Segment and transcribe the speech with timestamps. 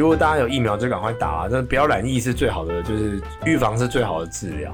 [0.00, 4.72] 如果大家有疫苗就赶快打啊，真的不要染疫是最好的，就是预防是最好的治疗。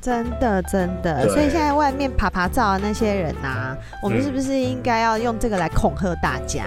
[0.00, 6.64] 真的真的，所以现在外面爬爬照的那些人呐、啊，我们是不是应该要用这个来恐吓大家？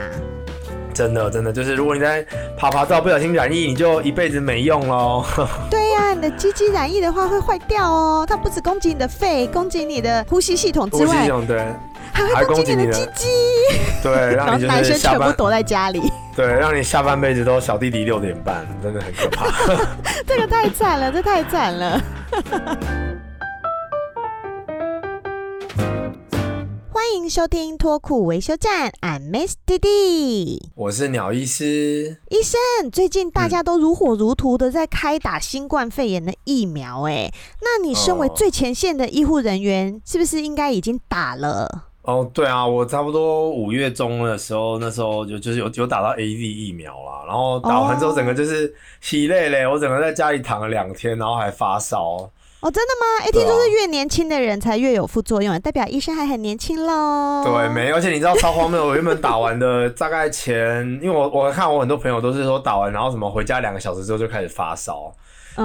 [0.94, 2.26] 真的真的，就是如果你在
[2.58, 5.24] 爬爬照不小心染疫，你就一辈子没用喽。
[5.70, 11.66] 对呀、啊，你的鸡鸡染疫的话会坏掉哦，它不止攻击你的肺，攻击你的呼吸系统之外，呼吸系统对，
[12.14, 13.28] 还会攻击你的鸡鸡。
[14.04, 16.02] 对，让你男生全部躲在家里。
[16.36, 19.48] 对，让你下半辈子都小弟弟六点半，真的很可怕。
[20.26, 22.02] 这个太惨了，这太惨了。
[26.90, 32.18] 欢迎收听脱裤维修站，I'm Miss 弟弟，我是鸟医师。
[32.30, 41.91] 医生，最近大家都如火如荼的在开打新冠肺炎的疫苗，哎，那你身为最前线的医护人员，是不是应该已经打了？
[42.04, 52.30] 哦，对啊，我差不多五月中的时候，那时候就就是有有打到 AZ 疫苗啦，然后打完之后整个就是疲累嘞，我整个在家里躺了两天，然后还发烧。
[52.62, 53.26] 哦，真的吗？
[53.26, 57.44] 哎，听说是越年轻的人才越有副作用，代表医生还很年轻喽。
[57.44, 65.12] 对，没，而且你知道超荒谬，我原本打完的大概前，因为我我看我很多朋友都是说打完，然后什么回家两个小时之后就开始发烧，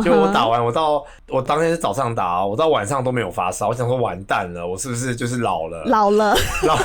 [0.02, 5.84] 结果我打完，我到我当天是早上打，我到晚上都没有发烧，我想说完蛋了，我是不是就是老了？
[5.86, 6.34] 老了。
[6.62, 6.84] 然后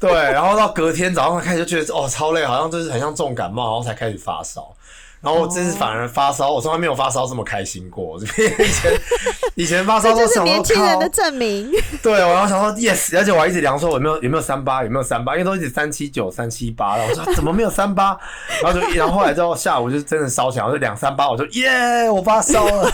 [0.00, 4.72] 对，然后到隔天早上开始就觉得哦超累，好像就是很像重感冒，然后才开始发烧。
[5.20, 8.18] 然后我这次反而发烧，我从来没有发烧这么开心过。
[8.20, 8.26] 以
[8.70, 9.00] 前
[9.56, 11.70] 以前发烧都是年轻人的证明。
[12.02, 18.16] 对，我然后想说 yes，而且我还一直量说我有没有有没有三八有没有三八，因为都一直三七九三七八，然后我说怎么没有三八，
[18.62, 22.88] 然后就然后后来之后下午就真的烧起来，我就两三八，我说耶，我发烧了。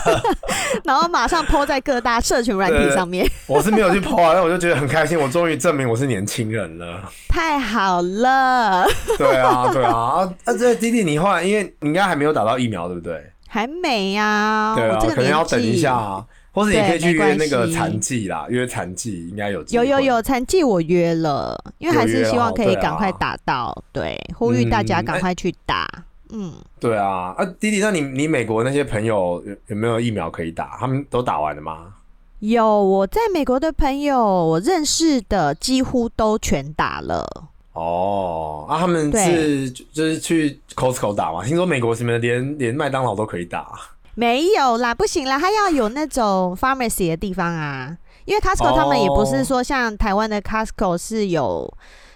[0.83, 3.29] 然后马上 po 在各大社群软体上面。
[3.45, 7.07] 我是没有去 po 啊，但我就觉得很开心，我终于证明我是年轻人了。
[7.29, 8.87] 太好了。
[9.15, 12.15] 对啊，对啊，啊，这弟弟你后来，因为你应该还。
[12.15, 13.21] 还没有打到疫苗，对不对？
[13.45, 14.73] 还没呀、啊。
[14.73, 19.61] 对啊，可能要等一下啊，或者你可以去约那个残疾啦，约残疾应该有。
[19.67, 25.85] 有有有残疾我约了，因为还是希望可以赶快打到，对，呼吁大家赶快去打。
[25.93, 30.77] 嗯，嗯对啊，啊弟弟，那你你美国那些朋友有有没有疫苗可以打？
[30.79, 31.93] 他们都打完了吗？
[32.39, 37.25] 有，我在美国的朋友，我认识的几乎都全打了。
[37.73, 41.43] 哦，啊，他们是就是去 Costco 打嘛？
[41.43, 43.67] 听说美国什么连连麦当劳都可以打？
[44.15, 47.97] 没有啦，不行啦，他要有那种 pharmacy 的地方啊。
[48.25, 51.71] 因为 Costco 他们也不是说像台湾的 Costco 是有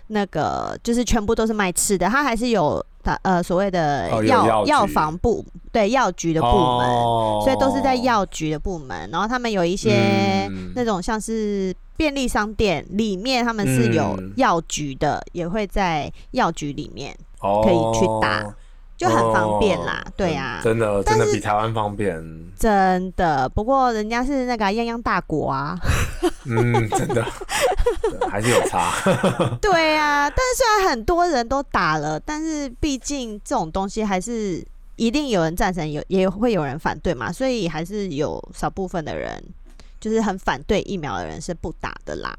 [0.08, 2.84] 那个，就是全部都是卖吃的，他还是有
[3.24, 9.10] 呃所谓的药药房部，对药局的部门，哦，所以都是在药局的部门。
[9.12, 11.76] 然后他们有一些那种像是。
[12.00, 18.54] 便利商店里面他们是有药局的，嗯，也会在药局里面可以去打，哦，
[19.00, 20.04] 就很方便啦。
[20.06, 22.22] 哦，对啊，真的真的比台湾方便。
[22.60, 25.80] 真的，不过人家是那个泱泱大国啊。
[26.46, 27.26] 嗯，真的
[28.30, 28.92] 还是有差。
[29.62, 34.62] 对啊，但是虽然很多人都打了，但是毕竟这种东西还是
[34.98, 39.42] 一定有人赞成，有也会有人反对嘛，所以还是有少部分的人。
[40.02, 42.34] 就是很反对疫苗的人是不打的啦。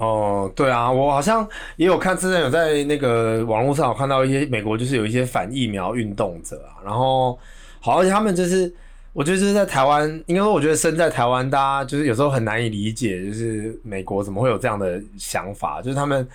[0.00, 1.46] 哦，对啊，我好像
[1.76, 6.80] 也有看，之前有在那个网络上有看到一些美国，就是有一些反疫苗运动者啊。
[6.82, 7.38] 然后，
[7.80, 8.72] 好，而且他们就是，
[9.12, 15.82] 我觉得就是在台湾，应该说，我觉得身在台湾，大家就是有时候很难以理解，就是美国怎么会有这样的想法。
[15.82, 16.26] 就是他们，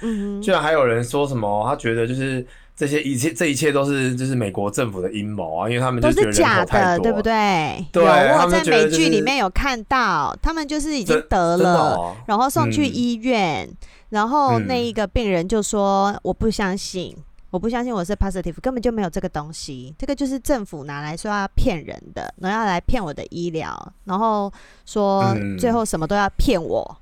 [0.41, 2.45] 居然还有人说什么，他觉得就是。
[2.75, 7.85] 这些一切，这一切都是就是美国政府的阴谋啊，因为他们都是假的，对不对？
[7.91, 13.77] 对，我在美剧里面有看到，他们就是已经得了，哦、然后送去医院，嗯、
[14.09, 17.15] 然后那一个病人就说：“我不相信，
[17.49, 24.51] 我不相信我是 positive，根本就没有这个东西，这个就是政府拿来说要骗人的，然后要来骗我的医疗，然后
[24.85, 26.85] 说最后什么都要骗我。
[26.89, 26.97] 嗯”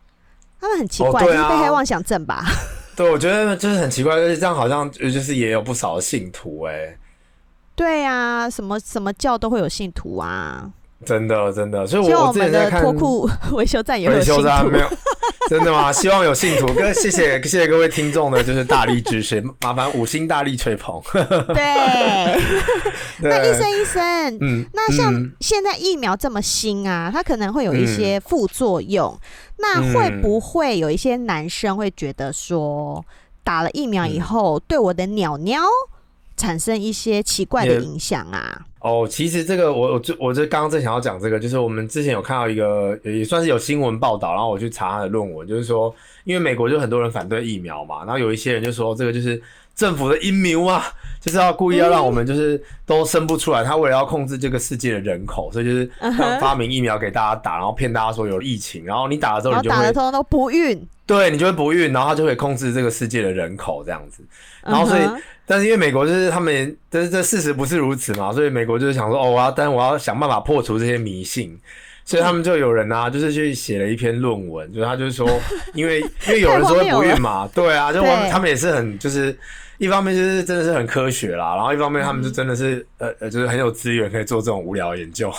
[0.61, 2.45] 他们很奇怪，哦啊、就是被害妄想症吧？
[2.97, 6.97] 对，我觉得就是很奇怪，就是这样好像就是也有不少信徒哎、
[7.75, 10.72] 对呀、啊，什么什么教都会有信徒啊。
[11.05, 14.41] 真的真的，所以我我之前在看脱裤 维修站也有信徒。
[14.70, 14.88] 没有，
[15.50, 15.91] 真的吗？
[15.91, 16.67] 希望有信徒。
[16.73, 21.02] 跟谢谢谢谢各位听众的，就是大力支持，麻烦五星大力吹捧。
[21.53, 22.41] 对。
[23.22, 29.14] 那医生医生，嗯，那像现在疫苗这么新啊，它可能会有一些副作用。
[29.14, 29.28] 嗯
[29.58, 33.06] 那会不会有一些男生会觉得说，
[33.46, 35.61] 打了疫苗以后对我的鸟鸟
[36.35, 38.66] 产生一些奇怪的影响啊？
[38.84, 45.96] 哦，其实这个我我就我就刚刚正想要讲这个，就是我们之前有看到一个也算是有新闻报道，然后我去查他的论文，就是说，
[46.26, 49.41] 因为美国就很多人反对疫苗嘛，然后有一些人就说这个就是
[49.74, 50.84] 政府的阴谋啊，
[51.22, 53.64] 就是要故意要让我们就是都生不出来。
[53.64, 55.90] 他为了要控制这个世界的人口，所以就是
[56.41, 64.22] 发明疫苗给大家打，然后骗大家说有疫情，然后你打了之后你就会打了之后都不孕，对你就会不孕，然后他就会控制这个世界的人口这样子。
[64.62, 65.02] 然后所以，
[65.45, 71.59] 但是因为美国就是他们，但是这事实不是如此嘛，所以美国就是想说，哦，我要，但我要想办法破除这些迷信。
[72.05, 75.28] 所以他们就有人啊，就是去写了一篇论文，就是他就是说，
[75.73, 79.37] 因为因为有人说会不孕嘛， 对啊，就他们也是很就是。
[79.78, 85.31] 一方面就是真的是很科学啦，然后一方面他们就真的是、嗯、呃呃，就是很有资源可以做这种无聊研究，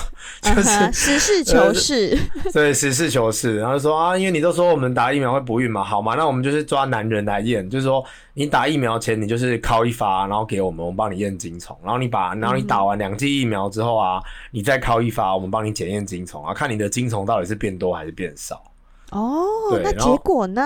[0.42, 2.18] 就是、 uh-huh, 实事求是。
[2.44, 3.58] 呃、对，实事求是。
[3.58, 8.04] 然后就说啊，因为你都说我们打疫苗会不孕嘛，好嘛，那我们就是抓男人来验，就是说
[8.34, 14.20] 你打疫苗前你就是敲一发，然后给我们，我们帮你验精虫，然后你把，然后你打完两剂疫苗之后啊，
[14.50, 18.62] 你再敲一发，我们帮你检验精虫啊，看你的精虫到底是变多还是变少。
[19.10, 19.46] 哦，
[19.82, 20.62] 那结果呢？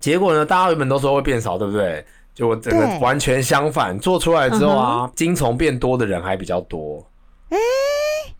[0.00, 0.44] 结果呢？
[0.44, 2.04] 大家原本都说会变少，对不对？
[2.38, 7.04] 就我整个完全相反，做出来之后啊，嗯、精虫变多的人还比较多。
[7.48, 8.32] 哎、欸，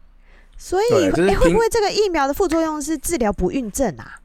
[0.56, 4.20] 所以、就是欸、会不会这个疫苗的副作用是治疗不孕症啊？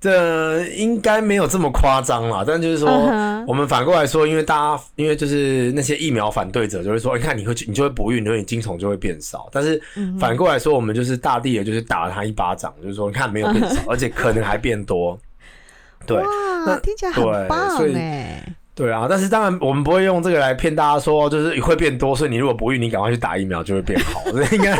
[0.00, 9.48] 这应该没有这么夸张啦，但就是说、嗯，我们反过来说，因为大家因为就是那些疫苗反对者就会说，你看你会你就会不孕，因为你精虫就会变少。
[9.52, 9.80] 但是
[10.18, 15.16] 反过来说，我们就是大地的，就是打了他一巴掌，就是说你看没有变少， 而且可能还变多。
[16.04, 18.44] 对，哇，听起来很棒哎。
[18.76, 24.22] 对啊，但是当然我们不会用这个来骗大家说，就是会变多，所以你如果不孕，你赶快去打疫苗就会变好。
[24.26, 24.76] 这 应该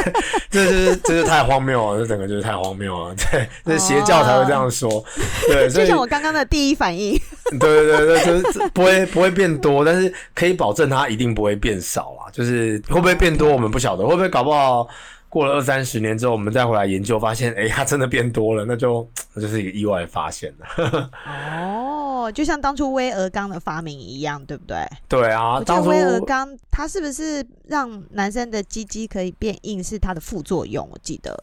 [0.51, 3.15] 这是这是太荒谬了，这整个就是太荒谬了。
[3.15, 5.03] 对， 这邪教才会这样说。
[5.49, 7.19] 对，就像我刚刚的第一反应。
[7.59, 12.31] 对对对，就是不会不会变多，但是可以保证它一定不会变少啦。
[12.31, 14.87] 就是会不会变多，我们不晓得，会不会搞不好。
[15.37, 21.11] 过了二三十年之后，我们再回来研究，发现，哎、欸，它真的变多了，那就那就是一个意外发现了。
[21.29, 24.79] 哦，就像当初威尔刚的发明一样，对不对？
[25.07, 30.89] 对啊，当初威尔刚它是不是让男生的鸡鸡可以变硬，是它的副作用？
[30.91, 31.39] 我记得。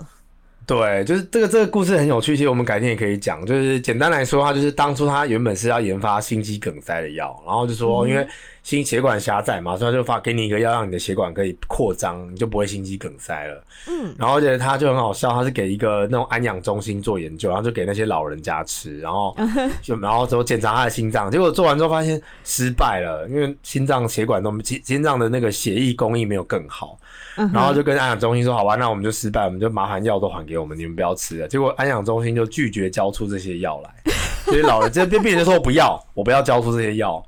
[0.65, 3.45] 对，就是这个这个故事很有趣，其实我们改天也可以讲。
[3.45, 8.27] 就是简单来说，它就是当初他原本是要研发心肌梗塞的药，然后就说因为
[8.63, 13.63] 心血管狭窄嘛，所以他就发给你一个药，让你的血管可以扩张，你就不会心肌梗塞了。
[13.87, 19.35] 嗯，然后而且他就很好笑，他是给一个那种安养中心做研究，然后就给那些老人家吃，然后
[19.83, 26.97] 就然后之后检查他的心脏，结果做完之后发现失败了，因为心脏血管都心心脏的那个血液供应没有更好。
[27.35, 34.12] 然后就跟安养中心说：“好吧，那我们就失败，我们就麻烦药都还给我们，你们不要吃了。”结果安养中心就拒绝交出这些药来，
[34.45, 37.23] 所以老人这边病人就说：“我不要，我不要交出这些药。”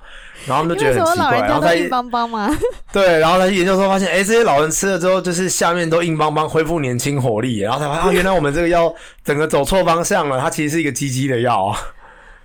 [0.45, 1.39] 然后他们就觉得很奇怪。
[1.39, 2.50] 然后他硬邦邦嘛？
[2.94, 7.59] 对，然后他研究说发现，哎，这些老人吃了之后，就是下面都硬邦邦，恢复年轻活力。
[7.59, 11.75] 然后才发现，啊，原来我们这个药整个走错方向了，它其实是一个鸡鸡的药。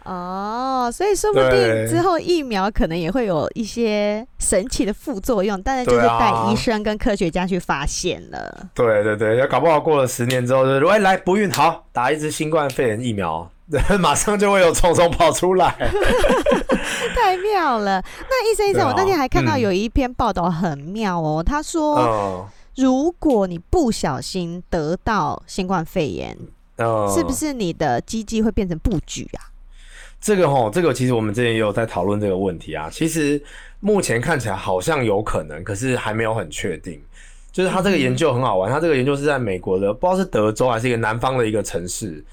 [0.04, 8.66] 哦，所以说不定之后疫苗可能也会有一些神奇的副作用，但是就是带医生跟科学家去发现了。
[8.74, 13.48] 对对对，要搞不好过了十年之后，就是哎来不孕好，打一支新冠肺炎疫苗，
[14.00, 15.70] 马上就会有虫虫跑出来，
[17.14, 18.02] 太妙了。
[18.28, 22.46] 那医生医生，我那天还看到有一篇报道很妙哦，他说、嗯，
[22.76, 26.36] 如果你不小心得到新冠肺炎，
[26.76, 29.46] 嗯、是不是你的鸡鸡会变成布局啊？
[30.20, 32.90] 这个吼，这个其实我们之前也有在讨论这个问题啊。
[32.90, 33.42] 其实
[33.78, 37.00] 目前看起来好像有可能，可是还没有很确定。
[37.52, 42.24] 就是他这个研究很好玩，他这个研究是在美国的，不知道是德州还是一个南方的一个城市。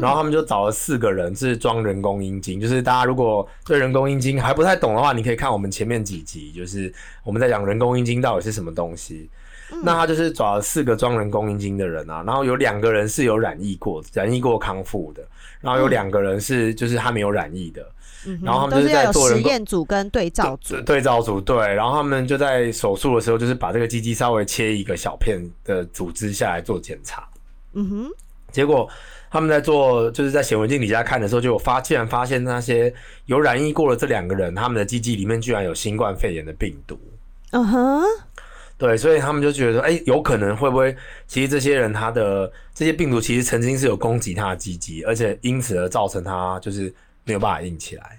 [0.00, 2.60] 然后他们就找了四个人，是装人工阴茎。
[2.60, 9.30] 就是大家如果对人工阴茎还不太懂的话，你可以看我们前面几集，就是我们在讲人工阴茎到底是什么东西。
[9.82, 15.22] 那他就是找了四个装人工阴茎的人啊，然后有两个人是有染疫过，染疫过康复的。
[15.60, 17.82] 然后有两个人是，就是他没有染疫的，
[18.26, 27.26] 嗯、然后他们就是在做实验组跟对照组，对，对照组对，然后他们就在手术的时候，就是把这个鸡鸡稍微切一个小片的组织下来做检查，
[27.72, 28.10] 嗯哼，
[28.54, 28.88] 结果
[29.30, 32.94] 他们在做就是在显微镜底下看的时候，就有发竟然发现那些
[33.26, 36.98] 有染疫过的这两个人，他们的鸡鸡里面居然有新冠肺炎的病毒，
[37.50, 38.02] 嗯哼。
[38.76, 40.94] 对，所以他们就觉得说，哎、欸，有可能会不会，
[41.28, 46.92] 其实这些人他的这些病毒其实曾经是有攻击他的鸡鸡，而且因此而造成他就是
[47.24, 48.18] 没有办法硬起来。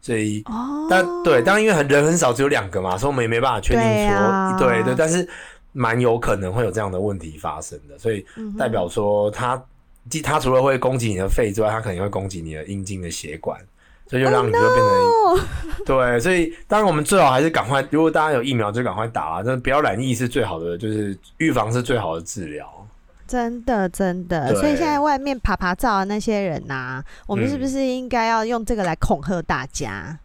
[0.00, 5.28] 所以，哦、但对，但因为很人很少，只有两个嘛，所以我们也没办法确定说，对、啊、对对，但是
[5.72, 7.98] 蛮有可能会有这样的问题发生的。
[7.98, 8.24] 所以
[8.56, 9.60] 代表说他，
[10.22, 13.58] 他除了会攻击你的肺之外，它可能会攻击你的阴茎的血管。
[14.08, 15.40] 所以就让你就变成、oh!
[15.84, 22.72] 对，所以当然我们最好还是赶快，如果大家有疫苗就赶快打啊，真的不要染疫是最好的，就是预防是最好的治疗。
[23.26, 30.16] 真的真的，所以现在外面爬爬照的那些人呐、啊，我们是不是应该要用这个来恐吓大家？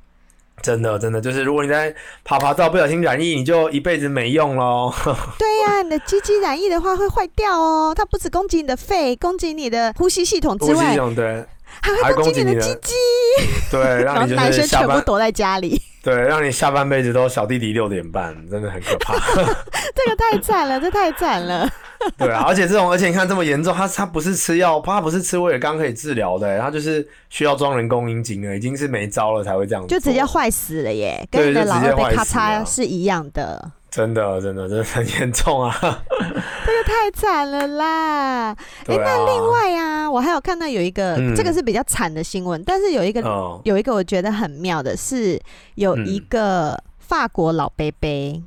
[0.62, 4.94] 真的，真的就是，如果你在爬爬到不小心染疫，你就一辈子没用喽。
[5.38, 7.94] 对呀、啊，你的鸡鸡染疫的话会坏掉哦。
[7.96, 11.46] 它不止攻击你的肺，攻击你的呼吸系统之外，对，
[11.82, 12.94] 还会攻击你的鸡鸡。
[13.72, 15.82] 对，让你男生全部躲在家里。
[16.04, 19.14] 对，让你下半辈子都小弟弟六点半，真的很可怕。
[19.96, 21.70] 这个太惨了，这太惨了。
[22.18, 33.72] 对啊，而且这种，而且你看这么严重，他他不是吃药，他不是吃威尔刚可以治疗的，他就是需要装人工阴茎了，已经是没招了才会这样子，就直接坏死了耶，跟你的老二被咔嚓是一样的。
[33.92, 35.76] 真的，真的，真的很严重啊！
[35.84, 38.56] 这个太惨了啦！
[38.88, 45.38] 哎、啊欸，那另外啊，我还有看到有一个，嗯、这个是比较惨的新闻，但是有一个、哦，有一个我觉得很妙的是，
[45.76, 48.42] 有一个法国老伯伯，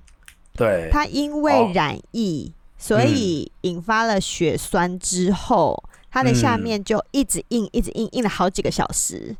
[0.56, 2.53] 对、嗯，他因为染疫。
[2.84, 9.34] 哦所以引发了血栓之后，它的下面就一直硬，一直硬，硬了好几个小时。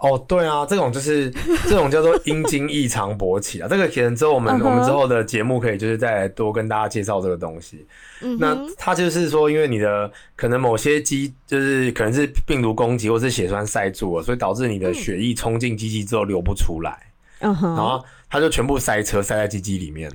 [0.00, 1.30] 哦，对啊，这种就是
[1.68, 3.68] 这种叫做阴茎异常勃起啊。
[3.68, 4.64] 这个可能之后我们、uh -huh.
[4.64, 7.86] 我们之后的节目可以就是再多跟大家介绍这个东西。
[8.20, 8.36] Uh -huh.
[8.40, 16.98] 那它就是说，因为你的可能某些肌就是可能是病毒攻击，或是血栓塞住了，所以导致你的血液冲进机器之后流不出来。
[17.40, 20.10] 嗯哼，然后它就全部塞车塞在鸡鸡里面。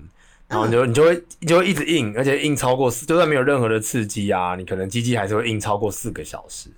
[0.47, 6.69] 然后你就你就会你就会一直硬，而且硬超过四，就算没有任何的刺激啊，你可能鸡鸡还是会硬超过四个小时。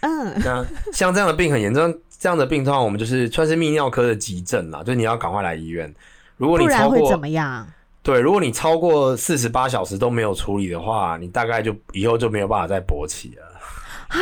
[0.00, 5.92] 嗯，那像这样的病很严重，这样的病的话，我们就是算是泌尿科的急症啦，就你要赶快来医院。
[6.36, 7.66] 如果你超过，怎么样？
[8.02, 13.44] 对，如果你超过四十八小时都没有处理的话，你大概就以后就没有办法再勃起了。
[14.08, 14.18] 啊，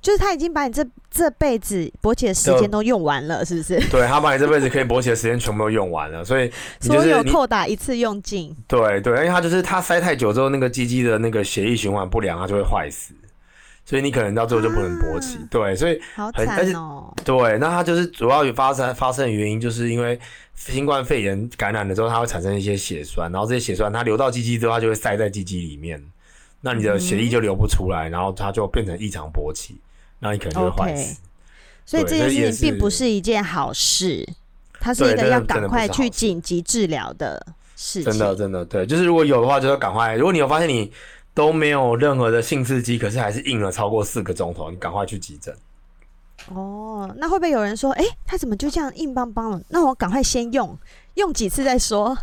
[0.00, 3.78] 就是他已经把你这这辈子勃起的时间都用完了，是不是？
[3.90, 6.50] 对，他把你这辈子可以勃起的时间全部都用完了，所以
[6.80, 8.54] 你就是所有扣打一次用尽。
[8.68, 13.12] 对对，因为他就是他塞太久之后，那个鸡鸡的那个血液循环不良，它就会坏死，
[13.84, 15.36] 所以你可能到最后就不能勃起。
[15.36, 17.12] 啊、对，所以好惨哦。
[17.24, 20.18] 对，那他就是主要有发生发生的原因，就是因为
[20.54, 26.00] 新冠肺炎感染了之后，它会产生一些血栓，然后这些血栓它流到鸡鸡之后，它就会塞在鸡鸡里面。
[26.60, 29.80] 那你的血液就流不出来，嗯、然后它就变成异常勃起，
[30.18, 31.14] 那你可能就会坏死。
[31.14, 31.18] Okay.
[31.86, 34.28] 所以这件事情并不是一件好事，
[34.78, 38.12] 它是一个要赶快去紧急治疗的事情。
[38.12, 40.14] 真的，真的，对，就是如果有的话，就要赶快。
[40.14, 40.92] 如果你有发现你
[41.34, 45.52] 都没有任何的性刺激，可是还是硬了超过四个钟头，你赶快去急诊。
[46.48, 49.60] 哦，那会不会有人说，哎、欸，他怎么就这样硬邦邦了？
[49.68, 50.78] 那我赶快先用，
[51.14, 52.16] 用几次再说。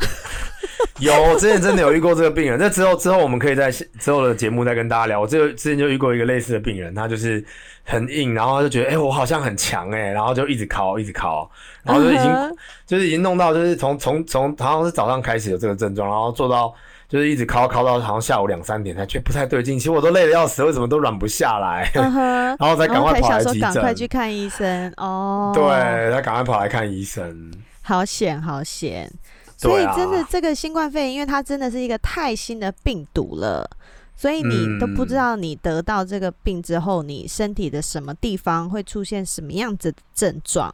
[1.00, 2.57] 有，我之前真的有遇过这个病人。
[2.60, 5.19] 那之后之后我们可以在之后的节目再跟大家聊。
[5.19, 7.43] 我之之前就遇过一个类似的病人，他就是
[7.84, 11.50] 很硬，然后他就觉得哎、欸，我好像很强哎，然后就一直考，一直考，
[11.84, 12.55] 然后就已经、uh -huh.
[12.86, 16.74] 就是已经弄到就是从从从好像是早上开始有这个症状，然后做到
[17.07, 19.79] 就是一直考考到好像下午两三点才觉得不太对劲。
[19.79, 22.55] 其实我都累得要死，为什么都软不下来？Uh -huh.
[22.60, 25.51] 然后才赶快跑来急诊，赶快去看医生哦。
[25.55, 25.63] 对，
[26.12, 27.51] 他赶快跑来看医生。
[27.81, 29.10] 好险，好险。
[29.57, 33.67] 所以真的，这个新冠肺炎，因为它真的是一个太新的病毒了，
[34.15, 40.71] 所以你都不知道你得到这个病之后，你身体的什么地方会出现什么样子的症状，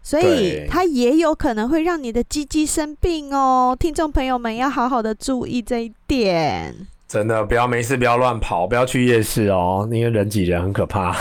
[0.00, 3.76] 所以它也有可能会让你的鸡鸡生病哦。
[3.78, 6.74] 听众朋友们要好好的注意这一点。
[7.08, 11.12] 真的，不要没事不要乱跑，不要去夜市哦，因为人挤人很可怕。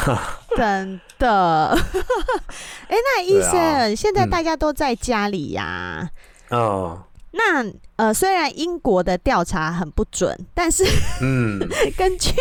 [0.55, 1.69] 真的。
[2.87, 6.09] 哎、欸，那医生、啊，现在大家都在家里呀、啊。
[6.49, 6.99] 哦、oh.，
[7.31, 7.65] 那
[7.95, 10.83] 呃，虽然英国的调查很不准，但是，
[11.21, 11.59] 嗯，
[11.97, 12.31] 根据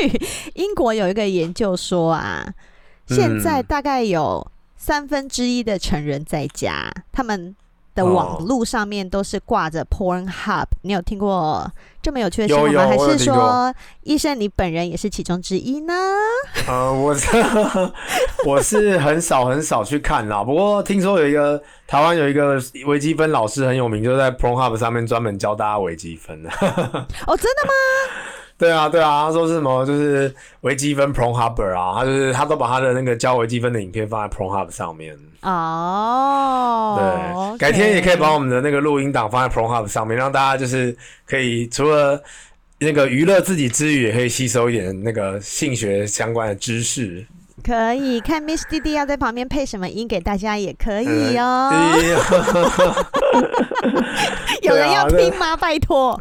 [0.55, 2.47] 英国有一个研究说啊，
[3.07, 4.47] 现在大概有
[4.77, 7.55] 三分之一的成人在家，他们。
[7.95, 11.69] 的网络上面都是挂着 Pornhub，你有听过
[12.09, 12.87] 这么有趣的新闻吗？
[12.87, 15.93] 还是说医生你本人也是其中之一呢？
[16.67, 17.29] 呃，我是
[18.47, 26.49] 我是很少很少去看啦，不过听说有一个台湾有一个微积分老师很有名，就在 Pornhub 上面专门教大家微积分的。
[26.49, 27.73] 哦，真的吗？
[28.57, 29.85] 对啊，对啊，他说是什么？
[29.85, 35.15] 就是微积分 Pornhub 啊，他就是他都把他的那个教微积分的影片放在 Pornhub 上面。
[35.43, 42.23] 哦，对改天也可以把我们的那个录音档放在 Pornhub 上面，让大家就是可以除了
[42.79, 47.25] 那个娱乐自己之余，也可以吸收一点那个性学相关的知识。
[47.69, 51.71] 可以看 Miss 弟弟要在旁边配什么音给大家，也可以哦。
[51.71, 51.85] 嗯
[54.63, 55.55] 有人要听吗？
[55.55, 56.19] 拜托。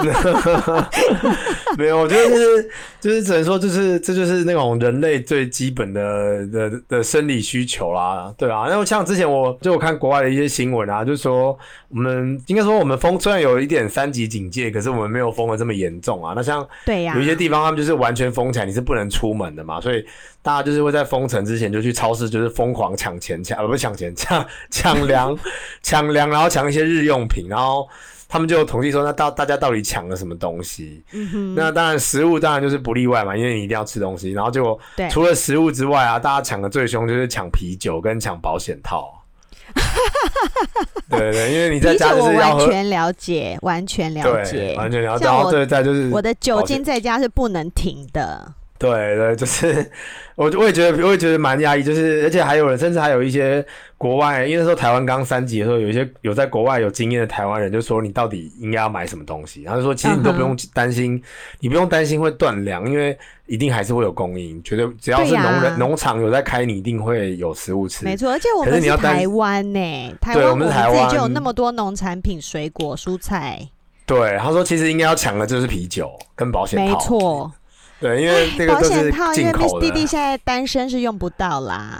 [1.76, 8.66] 没有，我觉得就是就是只能说，就是这就是那种人类最基本的的的生理需求啦，对啊。
[8.66, 11.56] 然后像之前我就我看国外的一些新闻啊，就是说
[11.90, 16.32] 我们应该说我们封虽然有一点三级警戒，可是我们没有封的这么严重啊。
[16.34, 20.04] 那像对呀，有一些地方他们就是完全封起来，你是不能出门的嘛，所以
[20.42, 25.36] 大家就是会在封城之前就去超市，就是疯狂抢钱抢，呃不是抢钱抢抢粮
[25.82, 27.88] 抢粮，然后抢一些日用品，然后。
[28.30, 31.02] 他们就有统计说，那到大家到底抢了什么东西？
[31.12, 31.54] 嗯。
[31.54, 34.32] 那当然，食物当然就是不例外嘛，因为你一定要吃东西。
[34.32, 34.78] 然后结果，
[35.10, 39.24] 除了食物之外啊，大家抢的最凶就是抢啤酒跟抢保险套。
[41.08, 42.54] 对，对对，因为你在家就是要。
[42.54, 45.24] 完全了解，完全了解，完全了解。
[45.24, 48.46] 然后对，再就是我的酒精在家是不能停的。
[48.78, 49.90] 对对，就是
[50.36, 53.64] 我我也觉得我也觉得蛮压抑，就是而且还有人，甚至还有一些
[53.96, 59.62] 国外，因为那时候台湾刚三级的时候，有一些有在国外有经验的台湾人就说，你到底应该要买什么东西？
[59.62, 61.56] 然后就说，其实你都不用担心，uh -huh.
[61.58, 68.04] 你不用担心会断粮，因为一定还是会有供应，绝对只要是农人农、啊、场有在开，你一定会有食物吃。
[68.04, 73.68] 没错，而且我们是台湾呢、欸，台湾我们自己就有那么多农产品、水果、蔬菜。
[74.06, 76.94] 对，他说其实应该要抢的就是啤酒跟保险套。
[76.94, 77.52] 没错。
[78.00, 79.10] 对，因为这个都是进口的。
[79.10, 81.98] 保险套，因为 Miss 弟弟现在单身是用不到啦。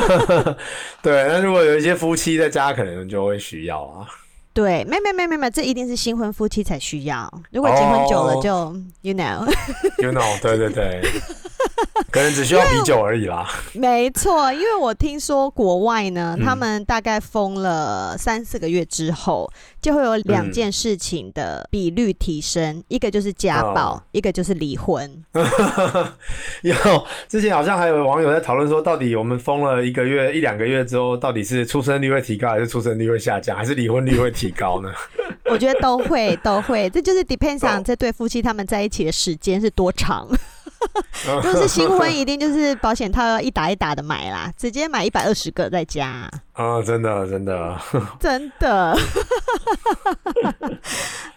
[1.02, 4.06] 对，那如果有一些夫妻在家，可能就会需要啊。
[4.54, 7.30] 对，没没没没没，这一定是新婚夫妻才需要。
[7.50, 11.02] 如果结婚久了就、oh,，you know，you know，对对对，
[12.12, 13.48] 可能只需要啤酒而已啦。
[13.72, 19.50] 没错，因为我听说国外呢，他们大概封了三四个月之后，
[19.80, 24.00] 就会有两件事情的比率提升，嗯、一个就是家暴，oh.
[24.12, 25.10] 一个就是离婚。
[26.60, 26.74] 有
[27.28, 34.42] 之前好像还有网友在讨论说，到底我们封了一个月一两个月之后，到底是出生率会提高，还是出生率会下降，还是离婚率会提？
[34.42, 34.92] 提高呢？
[35.44, 40.28] 我觉得都会都会，这就是 depends on 这对夫妻他们在一起的时间是多长。
[41.42, 46.28] 如果是新婚，一定就是保险套要一打一打的买啦，直接买一百二十个在家。
[46.52, 47.80] 啊、哦，真的，真的，
[48.20, 48.98] 真的。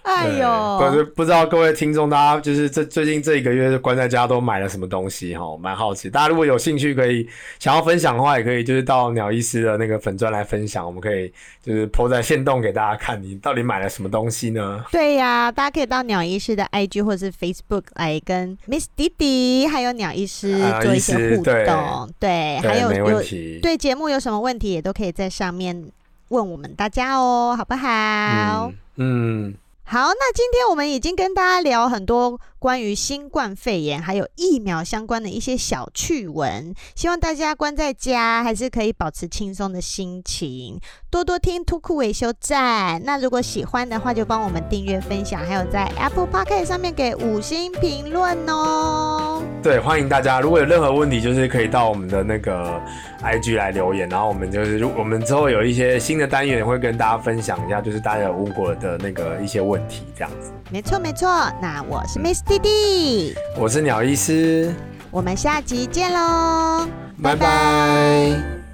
[0.04, 5.58] 哎呦，不是不知道各位听众，大家就是这最近这一个月关在家都买了什么东西哈？
[5.58, 7.28] 蛮好奇，大家如果有兴趣可以
[7.60, 11.32] 想要分享的话，也可以就是到鸟医师的那个粉砖来分享，我们可以
[11.64, 14.84] 就是 po 在线动给大家看，你到底买了什么东西呢？
[14.92, 19.35] 对呀、啊，大家可以到鸟医师的 IG 或者是 Facebook 来跟 Miss 弟弟
[19.68, 23.22] 还有鸟医师做一些互动，啊、对，对，还有有
[23.62, 25.86] 对节目有什么问题也都可以在上面
[26.30, 28.72] 问我们大家哦，好不好？
[28.96, 29.48] 嗯。
[29.48, 29.56] 嗯
[29.88, 40.80] 好，那今天我们已经跟大家聊很多关于新冠肺炎还有疫苗相关的一些小趣闻，希望大家关在家还是可以保持轻松的心情，
[41.12, 43.00] 多多听图库维修站。
[43.06, 49.44] 那如果喜欢的话，就帮我们订阅、分享，还有在 Apple Podcast 上面给五星评论哦。
[49.62, 52.82] 对，欢迎大家，如果有任何问题，就是可以到我们的那个
[53.22, 60.52] IG 来留言，然后我们就是，如我们之后有一些新的单元会跟大家分享一下，就是大家有问过的那个一些问题，这样子。
[60.72, 61.30] 没错，没错。
[61.62, 64.74] 那我是 Miss 弟弟，我是鸟医师，
[65.12, 66.88] 我们下集见喽，
[67.22, 67.36] 拜拜。
[67.36, 68.65] 拜拜。